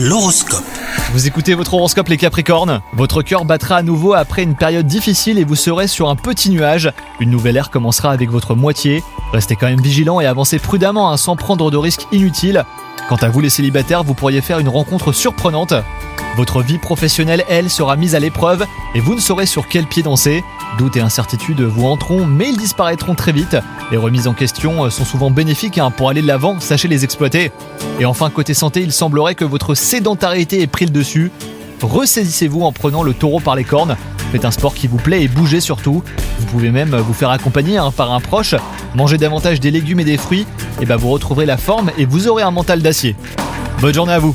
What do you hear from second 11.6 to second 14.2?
de risques inutiles. Quant à vous les célibataires, vous